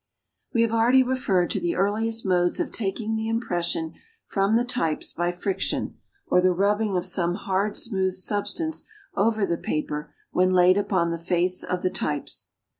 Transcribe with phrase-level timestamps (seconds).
[0.51, 3.93] We have already referred to the earliest modes of taking the impression
[4.25, 9.57] from the types by friction, or the rubbing of some hard smooth substance over the
[9.57, 12.49] paper when laid upon the face of the types.